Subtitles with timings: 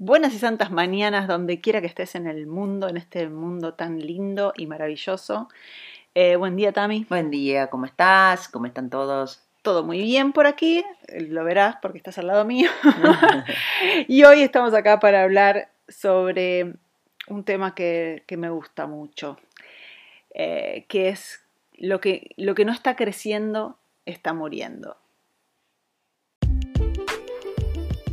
[0.00, 3.98] Buenas y santas mañanas donde quiera que estés en el mundo, en este mundo tan
[3.98, 5.48] lindo y maravilloso.
[6.14, 7.04] Eh, buen día, Tami.
[7.08, 8.48] Buen día, ¿cómo estás?
[8.48, 9.42] ¿Cómo están todos?
[9.62, 12.70] Todo muy bien por aquí, lo verás porque estás al lado mío.
[14.06, 16.74] y hoy estamos acá para hablar sobre
[17.26, 19.36] un tema que, me gusta mucho,
[20.32, 21.44] eh, que es
[21.76, 23.76] lo que, lo que no está creciendo
[24.06, 24.96] está muriendo.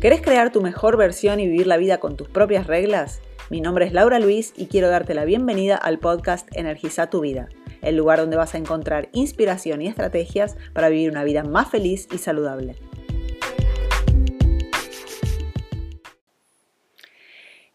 [0.06, 3.23] ¿Querés crear tu mejor versión y vivir la vida con tus propias reglas?
[3.50, 7.50] Mi nombre es Laura Luis y quiero darte la bienvenida al podcast Energiza tu vida,
[7.81, 12.08] el lugar donde vas a encontrar inspiración y estrategias para vivir una vida más feliz
[12.12, 12.76] y saludable.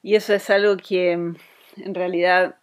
[0.00, 2.58] Y eso es algo que en realidad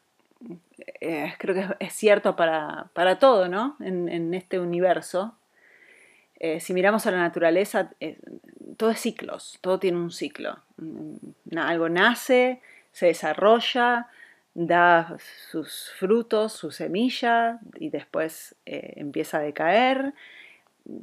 [1.02, 3.76] eh, creo que es cierto para, todo, ¿no?
[3.82, 5.36] En, este universo.
[6.40, 8.20] Eh, si miramos a la naturaleza, eh,
[8.78, 10.58] todo es ciclos, todo tiene un ciclo.
[10.78, 14.08] Mm, algo nace, se desarrolla,
[14.54, 15.18] da
[15.52, 20.14] sus frutos, su semilla y después eh, empieza a decaer,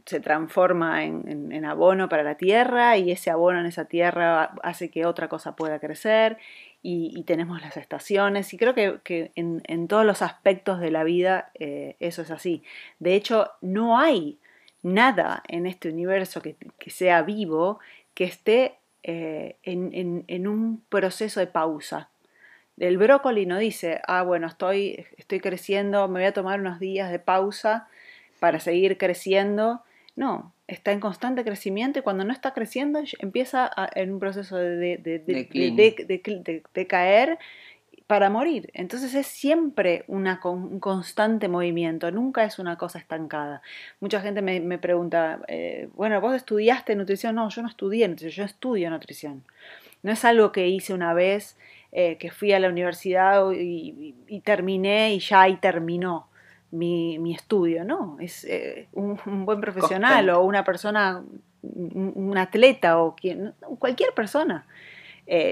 [0.06, 5.04] se transforma en, abono para la tierra y ese abono en esa tierra hace que
[5.04, 6.38] otra cosa pueda crecer
[6.82, 12.22] y, tenemos las estaciones y creo que, en, todos los aspectos de la vida eso
[12.22, 12.62] es así.
[12.98, 14.38] De hecho, no hay
[14.84, 17.80] nada en este universo que, sea vivo
[18.14, 22.10] que esté eh, en, un proceso de pausa.
[22.78, 27.10] El brócoli no dice, ah, bueno, estoy, estoy creciendo, me voy a tomar unos días
[27.10, 27.88] de pausa
[28.40, 29.82] para seguir creciendo.
[30.16, 34.98] No, está en constante crecimiento y cuando no está creciendo empieza en un proceso de,
[34.98, 35.18] de,
[36.74, 37.38] de caer
[38.14, 38.70] para morir.
[38.74, 43.60] Entonces es siempre una, un constante movimiento, nunca es una cosa estancada.
[43.98, 47.34] Mucha gente me, pregunta, eh, bueno, vos estudiaste nutrición.
[47.34, 49.42] No, yo no estudié nutrición, yo estudio nutrición.
[50.04, 51.58] No es algo que hice una vez,
[51.90, 56.28] eh, que fui a la universidad y, terminé y ya ahí terminó.
[56.70, 58.16] Mi, estudio, ¿no?
[58.20, 61.24] Es eh, un, buen profesional o una persona,
[61.62, 64.66] un, atleta o quien, cualquier persona.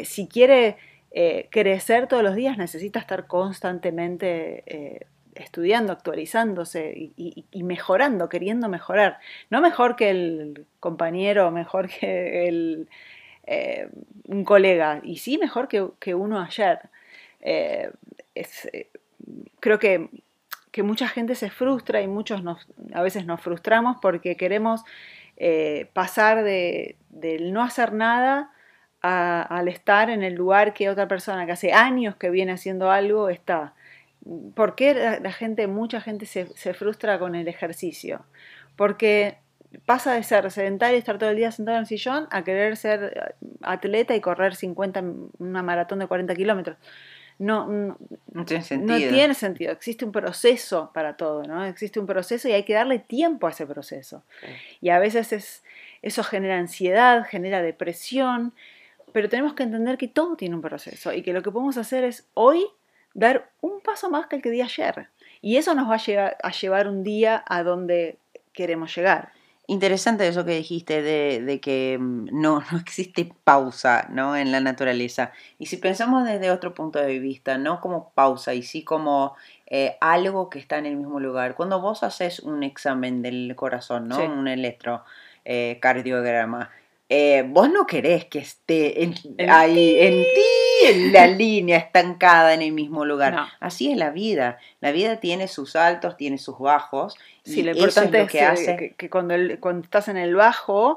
[0.05, 0.77] si quiere
[1.15, 9.19] eh, crecer todos los días necesita estar constantemente eh, estudiando, actualizándose y, mejorando, queriendo mejorar.
[9.51, 12.89] No mejor que el compañero, mejor que el,
[13.45, 13.91] eh,
[14.27, 16.81] un colega, y sí mejor que, uno ayer.
[19.61, 20.09] creo que,
[20.83, 22.43] mucha gente se frustra y muchos
[22.95, 24.83] a veces nos frustramos porque queremos
[25.93, 28.52] pasar de, del no hacer nada
[29.03, 33.29] al estar en el lugar que otra persona que hace años que viene haciendo algo
[33.29, 33.75] está.
[34.55, 38.25] ¿Por qué la, gente, mucha gente se, frustra con el ejercicio?
[38.77, 39.39] Porque
[39.85, 42.77] pasa de ser sedentario y estar todo el día sentado en el sillón a querer
[42.77, 45.03] ser atleta y correr 50,
[45.39, 46.77] una maratón de 40 kilómetros.
[47.39, 48.93] No, no, tiene sentido.
[48.93, 49.73] No tiene sentido.
[49.73, 51.65] Existe un proceso para todo, ¿no?
[51.65, 54.23] Existe un proceso y hay que darle tiempo a ese proceso.
[54.81, 55.65] Y a veces es,
[56.03, 58.53] eso genera ansiedad, genera depresión,
[59.13, 62.05] pero tenemos que entender que todo tiene un proceso y que lo que podemos hacer
[62.05, 62.67] es hoy
[63.15, 65.09] dar un paso más que el que di ayer.
[65.41, 68.19] Y eso nos va a, llevar un día a donde
[68.53, 69.33] queremos llegar.
[69.67, 74.37] Interesante eso que dijiste de, que mm, no, no, existe pausa ¿no?
[74.37, 75.33] en la naturaleza.
[75.59, 79.35] Y si pensamos desde otro punto de vista, no como pausa, y sí como
[79.67, 81.55] eh, algo que está en el mismo lugar.
[81.55, 84.23] Cuando vos haces un examen del corazón, ¿no?
[84.25, 86.82] un electrocardiograma, eh,
[87.15, 89.13] eh, vos no querés que esté
[89.47, 93.37] ahí en ti, en la línea estancada en el mismo lugar.
[93.61, 94.59] Así es la vida.
[94.81, 97.15] La vida tiene sus altos, tiene sus bajos.
[97.45, 98.95] Sí, lo importante es, que, hace...
[98.97, 100.97] que, cuando, cuando estás en el bajo,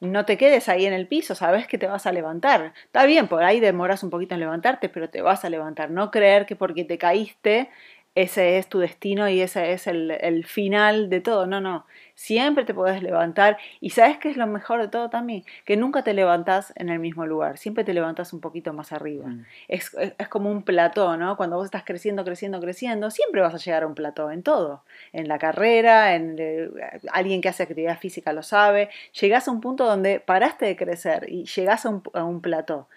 [0.00, 2.74] no te quedes ahí en el piso, sabes que te vas a levantar.
[2.86, 5.88] Está bien, por ahí demoras un poquito en levantarte, pero te vas a levantar.
[5.88, 7.68] No creer que porque te caíste
[8.14, 11.46] ese es tu destino y ese es el, final de todo.
[11.46, 11.86] No, no.
[12.14, 13.58] Siempre te puedes levantar.
[13.80, 15.44] Y sabes qué es lo mejor de todo también?
[15.64, 17.58] Que nunca te levantás en el mismo lugar.
[17.58, 19.26] Siempre te levantás un poquito más arriba.
[19.26, 19.44] Mm.
[19.68, 19.90] Es,
[20.28, 21.36] como un plató, ¿no?
[21.36, 24.84] Cuando vos estás creciendo, creciendo, creciendo, siempre vas a llegar a un plató en todo.
[25.12, 26.70] En la carrera, en eh,
[27.12, 28.90] alguien que hace actividad física lo sabe.
[29.20, 32.88] Llegás a un punto donde paraste de crecer y llegás a un, a un plató.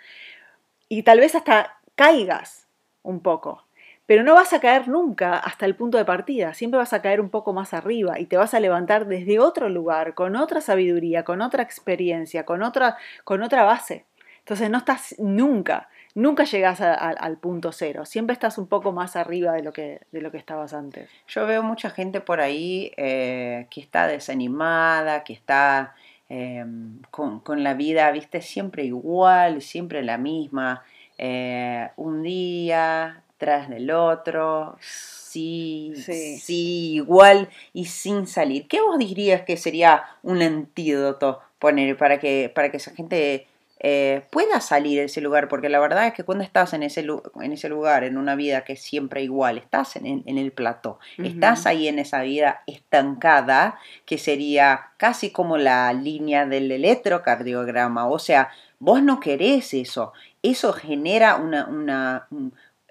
[0.89, 2.67] Y tal vez hasta caigas
[3.01, 3.66] un poco
[4.07, 7.21] pero no vas a caer nunca hasta el punto de partida, siempre vas a caer
[7.21, 11.23] un poco más arriba y te vas a levantar desde otro lugar, con otra sabiduría,
[11.23, 14.05] con otra experiencia, con otra, con otra base.
[14.39, 19.51] Entonces no estás nunca, nunca llegas al punto cero, siempre estás un poco más arriba
[19.51, 21.09] de lo que, de lo que estabas antes.
[21.27, 25.95] Yo veo mucha gente por ahí eh, que está desanimada, que está
[26.29, 30.85] em, con, la vida, viste, siempre igual, siempre la misma,
[31.17, 38.67] eh, un día tras del otro, sí, sí, igual y sin salir.
[38.67, 43.47] ¿Qué vos dirías que sería un antídoto poner para que, para que esa gente
[43.79, 47.05] eh, pueda salir de ese lugar, porque la verdad es que cuando estás en ese,
[47.41, 51.67] en ese lugar, en una vida que es siempre igual, estás en, el plató, estás
[51.67, 58.49] ahí en esa vida estancada, que sería casi como la línea del electrocardiograma, o sea,
[58.79, 61.67] vos no querés eso, eso genera una...
[61.67, 62.27] una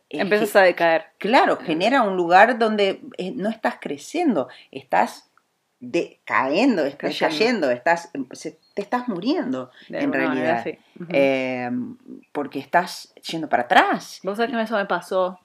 [0.08, 1.06] Empiezas a decaer.
[1.18, 5.30] Claro, genera un lugar donde eh, no estás creciendo, estás
[6.24, 8.10] cayendo, estás cayendo, estás,
[8.74, 10.64] te estás muriendo en realidad.
[11.10, 11.96] Em,
[12.32, 14.20] porque estás yendo para atrás.
[14.22, 15.40] Vos sabés que eso me pasó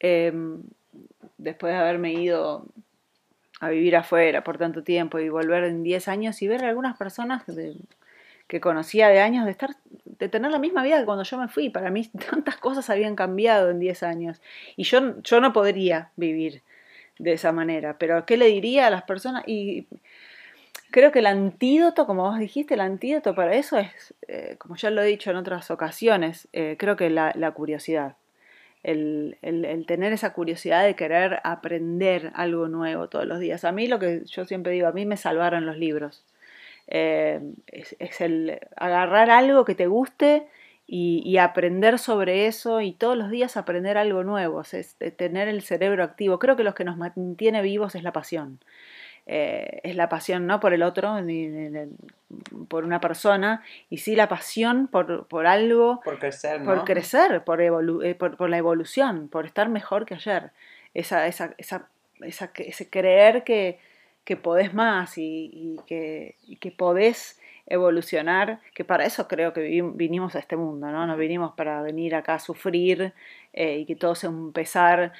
[0.00, 0.62] em,
[1.38, 2.66] después de haberme ido
[3.60, 6.96] a vivir afuera por tanto tiempo y volver en 10 años y ver a algunas
[6.96, 7.44] personas
[8.46, 9.70] que conocía de años de estar
[10.18, 11.70] de tener la misma vida que cuando yo me fui.
[11.70, 14.40] Para mí tantas cosas habían cambiado en 10 años
[14.76, 16.62] y yo, yo no podría vivir
[17.18, 17.98] de esa manera.
[17.98, 19.44] Pero ¿qué le diría a las personas?
[19.46, 19.86] Y
[20.90, 24.90] creo que el antídoto, como vos dijiste, el antídoto para eso es, eh, como ya
[24.90, 28.16] lo he dicho en otras ocasiones, eh, creo que la, curiosidad.
[28.82, 29.38] El,
[29.88, 33.64] tener esa curiosidad de querer aprender algo nuevo todos los días.
[33.64, 36.24] A mí lo que yo siempre digo, a mí me salvaron los libros.
[36.88, 40.46] Eh, es, es, el agarrar algo que te guste
[40.86, 46.04] y, aprender sobre eso y todos los días aprender algo nuevo, es, tener el cerebro
[46.04, 46.38] activo.
[46.38, 48.60] Creo que lo que nos mantiene vivos es la pasión.
[49.26, 51.48] Eh, es la pasión no por el otro, ni,
[52.68, 57.62] por una persona, y sí la pasión por, por algo, por crecer, por, crecer por,
[57.62, 60.50] eh, por, por, la evolución, por estar mejor que ayer.
[60.92, 61.88] Esa, esa, esa,
[62.20, 63.78] esa ese creer que,
[64.24, 69.82] que podés más y, y, que, y que podés evolucionar, que para eso creo que
[69.94, 71.06] vinimos a este mundo, ¿no?
[71.06, 73.14] Nos vinimos para venir acá a sufrir
[73.54, 75.12] eh, y que todo sea un pesar.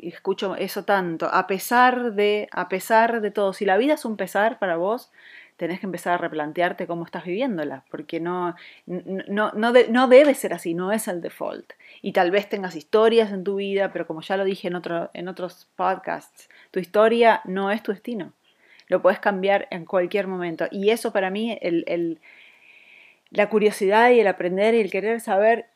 [0.00, 4.16] Escucho eso tanto, a pesar de, a pesar de todo, si la vida es un
[4.16, 5.10] pesar para vos,
[5.62, 8.56] tenés que empezar a replantearte cómo estás viviéndola, porque no,
[8.86, 11.72] no, no, no debe ser así, no es el default.
[12.02, 15.10] Y tal vez tengas historias en tu vida, pero como ya lo dije en, otro,
[15.14, 18.32] en otros podcasts, tu historia no es tu destino
[18.88, 20.66] lo puedes cambiar en cualquier momento.
[20.70, 22.20] Y eso para mí, el,
[23.30, 25.66] la curiosidad y el aprender y el querer saber.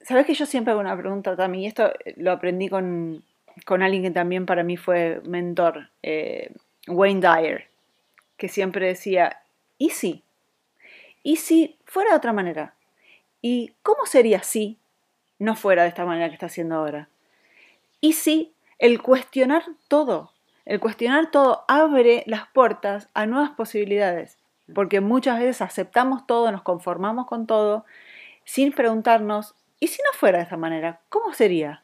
[0.00, 3.22] Sabes que yo siempre hago una pregunta también, y esto lo aprendí con,
[3.68, 6.52] alguien que también para mí fue mentor, eh,
[6.88, 7.68] Wayne Dyer,
[8.36, 9.42] que siempre decía,
[9.78, 10.22] ¿y si?
[11.22, 12.74] ¿Y si fuera de otra manera?
[13.40, 14.78] ¿Y cómo sería si
[15.38, 17.08] no fuera de esta manera que está haciendo ahora?
[18.00, 20.32] ¿Y si el cuestionar todo?
[20.64, 24.38] El cuestionar todo abre las puertas a nuevas posibilidades,
[24.74, 27.84] porque muchas veces aceptamos todo, nos conformamos con todo,
[28.44, 31.00] sin preguntarnos, ¿y si no fuera de esta manera?
[31.08, 31.83] ¿Cómo sería?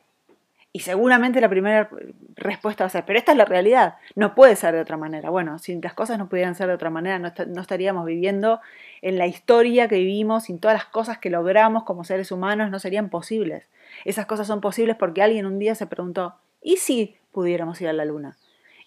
[0.72, 1.90] Y seguramente la primera
[2.36, 5.28] respuesta va a ser, pero esta es la realidad, no puede ser de otra manera.
[5.28, 8.60] Bueno, si las cosas no pudieran ser de otra manera, no, estaríamos viviendo
[9.02, 12.78] en la historia que vivimos, sin todas las cosas que logramos como seres humanos, no
[12.78, 13.64] serían posibles.
[14.04, 17.92] Esas cosas son posibles porque alguien un día se preguntó, ¿y si pudiéramos ir a
[17.92, 18.36] la luna?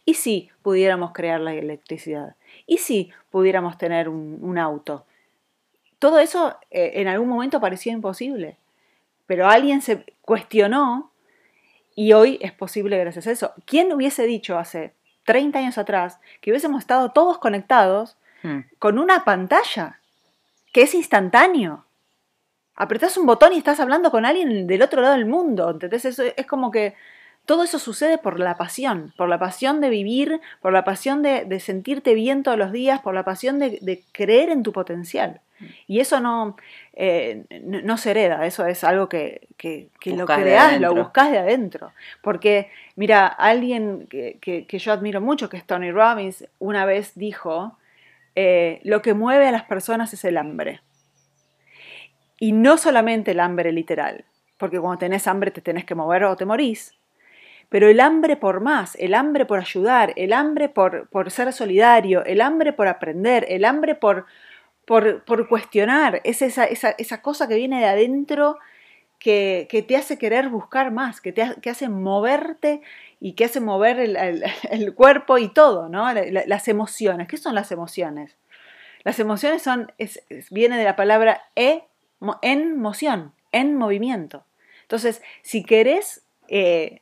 [0.06, 2.36] ¿Y si pudiéramos crear la electricidad?
[2.66, 5.06] ¿Y si pudiéramos tener un, auto?
[6.00, 8.58] Todo eso eh, en algún momento parecía imposible,
[9.26, 11.13] pero alguien se cuestionó
[11.96, 13.54] y hoy es posible gracias a eso.
[13.66, 14.94] ¿Quién hubiese dicho hace
[15.26, 18.60] 30 años atrás que hubiésemos estado todos conectados hmm.
[18.80, 20.00] con una pantalla
[20.74, 21.86] que es instantáneo?
[22.76, 25.70] Apretás un botón y estás hablando con alguien del otro lado del mundo.
[25.70, 26.06] ¿entendés?
[26.06, 26.96] es como que
[27.46, 31.60] todo eso sucede por la pasión, por la pasión de vivir, por la pasión de,
[31.60, 35.42] sentirte bien todos los días, por la pasión de, creer en tu potencial.
[35.88, 36.56] Y eso no,
[36.94, 39.48] eh, no, se hereda, eso es algo que,
[40.06, 41.92] lo creas, lo buscas de adentro.
[42.22, 47.78] Porque, mira, alguien que, yo admiro mucho, que es Tony Robbins, una vez dijo,
[48.36, 50.82] eh, lo que mueve a las personas es el hambre.
[52.40, 54.26] Y no solamente el hambre literal,
[54.58, 56.96] porque cuando tenés hambre te tenés que mover o te morís,
[57.70, 62.24] pero el hambre por más, el hambre por ayudar, el hambre por, por ser solidario,
[62.26, 64.28] el hambre por aprender, el hambre por,
[64.86, 68.58] por, cuestionar, es esa, esa, cosa que viene de adentro
[69.20, 72.82] que, te hace querer buscar más, que te hace moverte
[73.20, 76.14] y que hace mover el, cuerpo y todo, ¿no?
[76.14, 77.28] Las emociones.
[77.30, 78.36] ¿Qué son las emociones?
[79.06, 80.22] Las emociones son, es,
[80.52, 81.84] viene de la palabra e,
[82.42, 84.46] en moción, en movimiento.
[84.82, 87.00] Entonces, si querés eh,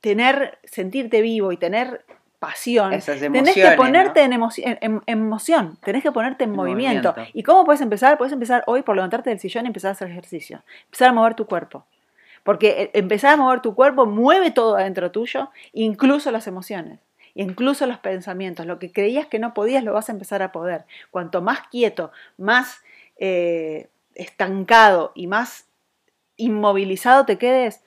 [0.00, 2.04] tener, sentirte vivo y tener
[2.40, 4.48] pasión, Esas tenés que ponerte ¿no?
[4.56, 7.10] en, en- emoción, tenés que ponerte en En movimiento.
[7.10, 7.38] movimiento.
[7.38, 8.18] ¿Y cómo puedes empezar?
[8.18, 10.62] Puedes empezar hoy por levantarte del sillón y empezar a hacer ejercicio.
[10.86, 11.84] Empezar a mover tu cuerpo.
[12.42, 16.98] Porque eh, empezar a mover tu cuerpo mueve todo adentro tuyo, incluso las emociones,
[17.34, 18.64] incluso los pensamientos.
[18.64, 20.86] Lo que creías que no podías lo vas a empezar a poder.
[21.10, 22.80] Cuanto más quieto, más
[23.18, 25.66] eh, estancado y más
[26.38, 27.82] inmovilizado te quedes,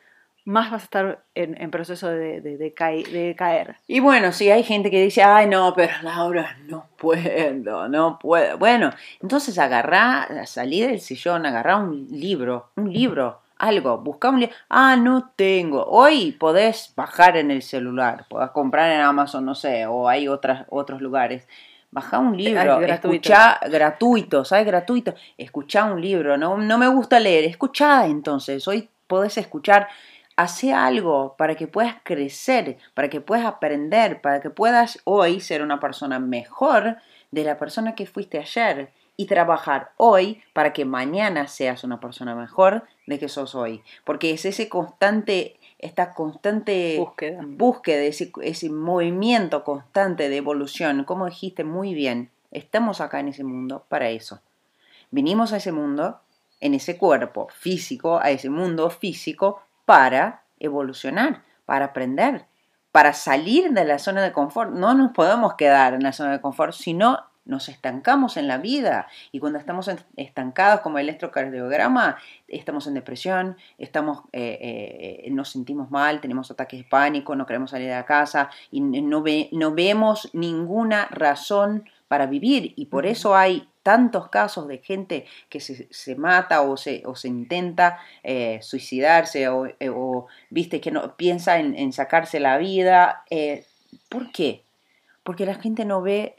[0.46, 3.78] más vas a estar en, en proceso de, de- de cae- de caer.
[3.88, 8.58] Y bueno, sí, hay gente que dice, ay, no, pero Laura, no puedo, no puedo.
[8.58, 14.56] Bueno, entonces agarrá, salí del sillón, agarrá un libro, un libro, algo, busca un libro.
[14.70, 15.86] Ah, no tengo.
[15.86, 20.66] Hoy podés bajar en el celular, podés comprar en Amazon, no sé, o hay otras,
[20.70, 21.48] otros lugares.
[21.92, 23.12] Baja un libro, gratuito.
[23.30, 24.66] escuchá, gratuito, ¿sabes?
[24.66, 25.14] Gratuito.
[25.38, 28.68] Escuchá un libro, no, no me gusta leer, escuchá entonces.
[28.68, 29.88] Hoy podés escuchar
[30.36, 35.62] Hace algo para que puedas crecer, para que puedas aprender, para que puedas hoy ser
[35.62, 36.98] una persona mejor
[37.32, 42.36] de la persona que fuiste ayer y trabajar hoy para que mañana seas una persona
[42.36, 43.84] mejor de que sos hoy.
[44.06, 47.42] Porque es ese constante, esta constante Búsqueda.
[47.46, 53.44] búsqueda, ese, ese movimiento constante de evolución, como dijiste muy bien, estamos acá en ese
[53.44, 54.42] mundo para eso.
[55.12, 56.20] Vinimos a ese mundo,
[56.60, 62.46] en ese cuerpo físico, a ese mundo físico, para evolucionar, para aprender,
[62.92, 64.72] para salir de la zona de confort.
[64.72, 69.08] No nos podemos quedar en la zona de confort, sino nos estancamos en la vida.
[69.34, 72.16] Y cuando estamos estancados, como el electrocardiograma,
[72.48, 77.72] estamos en depresión, estamos, eh, eh, nos sentimos mal, tenemos ataques de pánico, no queremos
[77.72, 82.72] salir de la casa y no, ve- no vemos ninguna razón para vivir.
[82.78, 87.16] Y por eso hay tantos casos de gente que se, se mata o se, o
[87.16, 92.58] se intenta eh, suicidarse o, eh, o, viste que no piensa en, en sacarse la
[92.58, 93.24] vida.
[93.30, 93.66] eh,
[94.10, 94.63] ¿Por qué?
[95.24, 96.38] Porque la gente no ve,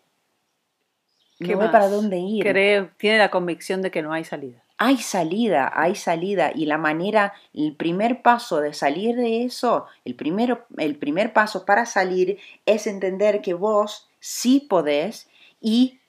[1.39, 2.45] ¿Qué no ve para dónde ir.
[2.45, 4.63] Cree- tiene la convicción de que no hay salida.
[4.77, 10.17] Hay salida, hay salida y la manera, el primer paso de salir de eso, el,
[10.17, 15.29] primero, el primer paso para salir es entender que vos sí podés
[15.61, 16.01] y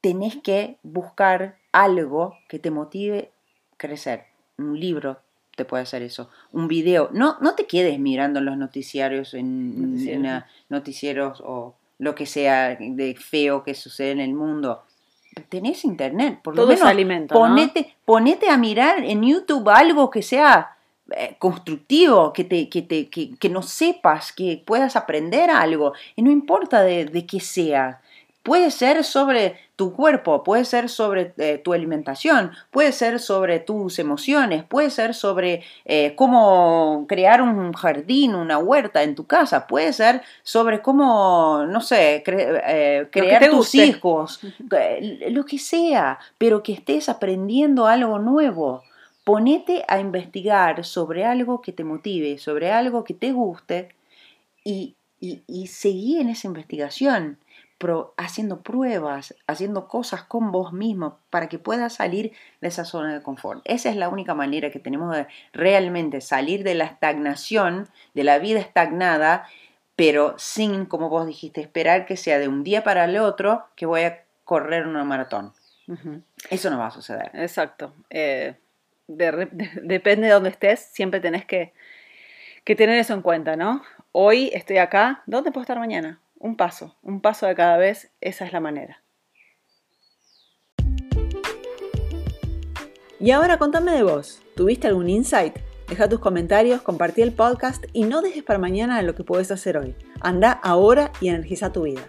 [0.00, 3.30] tenés que buscar algo que te motive
[3.72, 4.24] a crecer.
[4.58, 5.18] Un libro
[5.56, 7.10] te puede hacer eso, un video.
[7.12, 12.76] No, no te quedes mirando los noticiarios en, Noticieros, en, noticieros o lo que sea
[12.76, 14.82] de feo que sucede en el mundo.
[15.48, 17.40] Tenés internet, por lo Todo es menos alimento, ¿no?
[17.40, 20.76] ponete, ponete a mirar en YouTube algo que sea
[21.10, 25.92] eh, constructivo, que, te, que, te, que, que no sepas, que puedas aprender algo.
[26.16, 28.00] Y no importa de, de qué sea.
[28.42, 33.98] Puede ser sobre tu cuerpo, puede ser sobre eh, tu alimentación, puede ser sobre tus
[33.98, 39.92] emociones, puede ser sobre eh, cómo crear un jardín, una huerta en tu casa, puede
[39.92, 43.84] ser sobre cómo, no sé, cre- eh, crear tus guste.
[43.86, 44.40] hijos,
[45.28, 48.82] lo que sea, pero que estés aprendiendo algo nuevo.
[49.22, 53.90] Ponete a investigar sobre algo que te motive, sobre algo que te guste
[54.64, 57.38] y, y, y seguí en esa investigación,
[57.80, 63.14] pro- haciendo pruebas, haciendo cosas con vos mismo para que puedas salir de esa zona
[63.14, 63.62] de confort.
[63.64, 68.38] Esa es la única manera que tenemos de realmente salir de la estagnación, de la
[68.38, 69.46] vida estagnada,
[69.96, 73.86] pero sin, como vos dijiste, esperar que sea de un día para el otro que
[73.86, 75.52] voy a correr una maratón.
[76.50, 77.30] Eso no va a suceder.
[77.32, 77.94] Exacto.
[78.10, 78.56] Eh,
[79.08, 81.72] de re- de- depende de dónde estés, siempre tenés que,
[82.64, 83.82] que tener eso en cuenta, ¿no?
[84.12, 86.20] Hoy estoy acá, ¿dónde puedo estar mañana?
[86.42, 89.02] Un paso, un paso de cada vez, esa es la manera.
[93.18, 95.58] Y ahora contame de vos, ¿tuviste algún insight?
[95.86, 99.76] Deja tus comentarios, compartí el podcast y no dejes para mañana lo que puedes hacer
[99.76, 99.94] hoy.
[100.22, 102.08] Anda ahora y energiza tu vida.